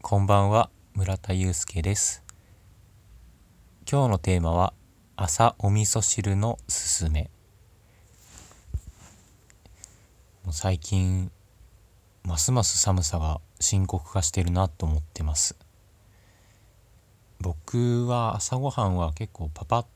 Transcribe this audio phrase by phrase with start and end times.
[0.00, 2.22] こんばんは村田祐介です。
[3.90, 4.72] 今日のテーマは
[5.16, 7.30] 朝お味噌汁のすすめ。
[10.52, 11.32] 最近
[12.22, 15.56] ますます寒さが深刻化してるなと思ってます。
[17.40, 19.86] 僕は朝ごはんは結構パパッ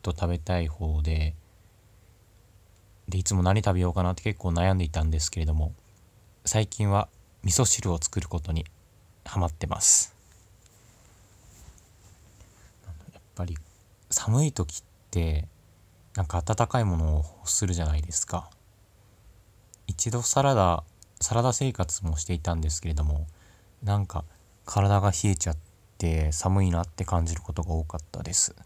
[0.00, 1.34] と食べたい方で
[3.08, 5.74] でいつも何食べようかなって結構悩んでいたんですけれども
[6.44, 7.08] 最近は
[7.42, 8.64] 味噌汁を作ることに
[9.30, 10.12] ハマってます。
[13.12, 13.56] やっぱり
[14.10, 15.46] 寒い時って
[16.16, 18.50] なんか温かいものをするじゃないですか。
[19.86, 20.82] 一度サラダ
[21.20, 23.28] サラダ生活もしていたんですけれども
[23.84, 24.24] なんか
[24.64, 25.56] 体が冷えちゃっ
[25.96, 28.56] て寒いなって感じることが多かったです。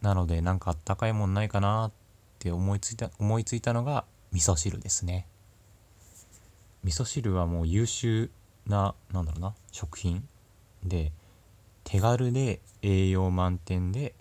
[0.00, 1.92] なのでなんかあったかいもんないかなっ
[2.38, 5.26] て思いついた思いついたのが味噌汁ですね。
[6.84, 8.30] 味噌汁はもう優秀
[8.66, 10.26] ななんだろうな食品
[10.84, 11.12] で
[11.84, 14.14] 手軽で栄養満点で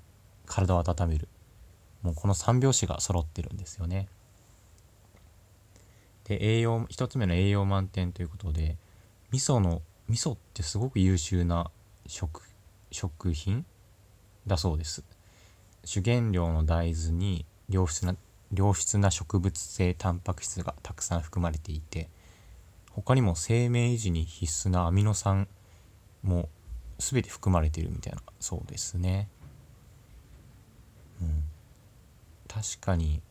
[0.45, 1.28] 体を温める。
[2.02, 4.08] もうこの3拍子が揃ってるんですよね。
[6.26, 8.78] で栄養1つ目の栄養満点ということで
[9.32, 11.72] 味噌の味噌ってすごく優秀な
[12.08, 12.42] 食
[12.92, 13.66] 食品
[14.48, 15.04] だそうです。
[15.86, 18.16] 主原料の大豆に良質な
[18.54, 22.10] 良質な植物性タンパク質がたくさん含まれていて
[23.00, 25.47] 他にも生命維持に必須なアミノ酸
[26.22, 26.50] も
[26.97, 29.30] 全て含まれているみたいなそうですね。
[31.22, 31.44] うん、
[32.47, 33.22] 確かに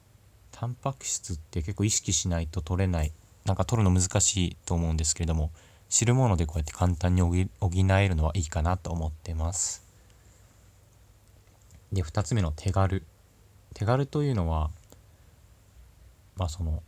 [0.50, 3.12] タンパク質って結構意識しないと取れない
[3.44, 5.50] なんか取るの難しいと思うんですけれども
[5.89, 9.86] 汁物でこうやって簡単に補えるのはいいかなと思ってます。
[11.92, 13.05] で2つ目の手軽
[13.74, 14.70] 手軽というのは
[16.36, 16.83] まあその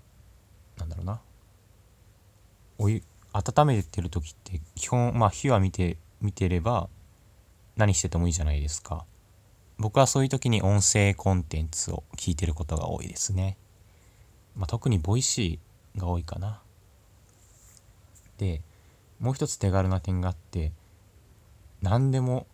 [0.79, 1.21] なんだろうな
[2.81, 3.03] お湯
[3.35, 6.89] 温めてる時って基本まあ火は見て見てれば
[7.77, 9.05] 何しててもいいじゃないですか。
[9.77, 13.57] 僕はそういう時に音声コンテンツを聞いてることが多いですね、
[14.55, 16.61] まあ、特に Voicy が多いかな。
[18.39, 18.63] で
[19.19, 20.73] もう一つ手軽な点があって
[21.83, 22.47] 何でも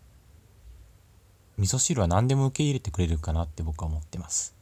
[1.56, 4.56] 味噌汁は何でも受け入れてくれるかなって僕は思ってます。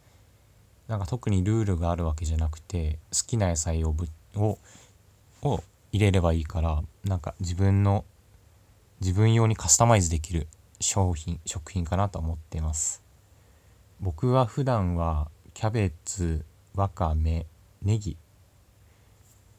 [0.88, 4.58] なんか特にルールがあるわけじゃなくて好きな野菜をぶを
[5.44, 5.62] を
[5.92, 8.04] 入れればいいからなんか自分の
[9.00, 10.48] 自分用にカスタマイズできる
[10.80, 13.02] 商品食品かなと思ってます。
[14.00, 16.44] 僕は普段はキャベツ
[16.74, 17.46] わかめ
[17.82, 18.16] ネギ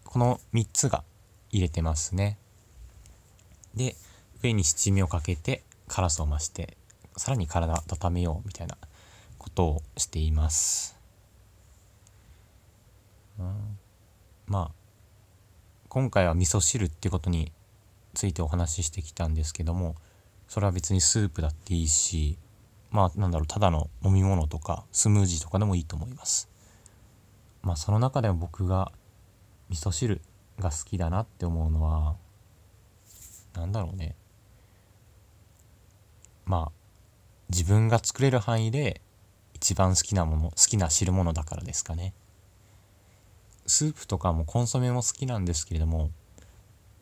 [0.04, 1.04] この3つが
[1.52, 2.38] 入れてますね。
[3.76, 3.96] で
[4.44, 6.78] 上に七味をかけて辛さを増して
[7.18, 8.78] さらに体温めようみたいな
[9.38, 10.98] ことをしています、
[13.40, 13.78] うん、
[14.48, 14.85] まあ
[15.96, 17.54] 今回は味噌汁ってことに
[18.14, 19.96] ついてお話ししてきたんですけども
[20.50, 22.38] それは別にスープだっていいし
[22.92, 26.50] まあなんだろうただの飲み物とかスムージーとかでもいいと思います。
[27.62, 28.92] まあその中でも僕が
[29.70, 30.20] 味噌汁
[30.60, 32.18] が好きだなって思うのは
[33.54, 34.18] 何だろうね。
[36.46, 36.72] まあ
[37.48, 39.00] 自分が作れる範囲で
[39.54, 42.14] 一番好きなもの好きな汁物だからですかね。
[43.76, 46.10] スープとかもコンソメも好きなんですけれども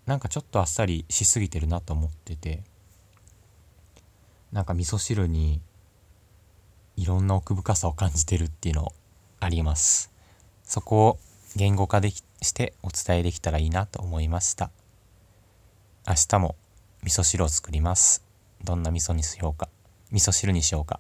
[0.07, 2.63] なんかちょっとあっさりしすぎてるなと思ってて
[4.51, 5.61] なんか味噌汁に
[6.95, 8.91] いろんな奥深さを感じてるっていうの
[9.39, 10.11] あります。
[10.63, 11.19] そこを
[11.55, 14.71] 言語化できしてお伝えできたらいいなと思いました。
[16.07, 16.55] 明日も
[17.03, 18.23] 味噌汁を作ります。
[18.63, 19.69] どんな味噌にしようか。
[20.11, 20.99] 味噌汁にしようか。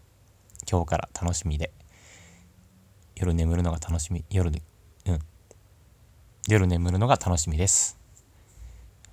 [0.69, 1.71] 今日から楽しみで。
[3.15, 4.23] 夜眠るのが楽しみ。
[4.29, 4.61] 夜で
[5.07, 5.19] うん。
[6.49, 7.97] 夜眠るのが楽しみです。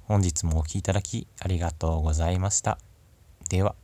[0.06, 2.78] 本日もお聴きいただきありがとうございました。
[3.48, 3.76] では。